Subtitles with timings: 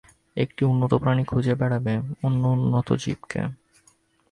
[0.37, 1.93] একটি উন্নত প্রাণী খুঁজে বেড়াবে
[2.23, 3.41] অন্য উন্নত জীবনকে।